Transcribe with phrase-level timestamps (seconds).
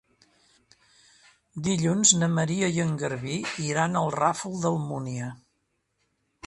[1.67, 3.37] Dilluns na Maria i en Garbí
[3.69, 5.33] iran al Ràfol d'Almúnia.